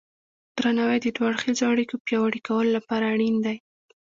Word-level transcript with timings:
درناوی 0.57 0.99
د 1.01 1.07
دوه 1.15 1.25
اړخیزو 1.29 1.63
اړیکو 1.73 1.95
پیاوړي 2.05 2.39
کولو 2.47 2.69
لپاره 2.77 3.05
اړین 3.13 3.35
دی. 3.45 3.57